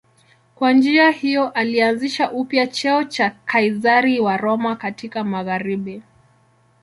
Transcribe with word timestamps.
Kwa 0.55 0.73
njia 0.73 1.09
hiyo 1.11 1.49
alianzisha 1.49 2.31
upya 2.31 2.67
cheo 2.67 3.03
cha 3.03 3.29
Kaizari 3.29 4.19
wa 4.19 4.37
Roma 4.37 4.75
katika 4.75 5.23
magharibi. 5.23 6.01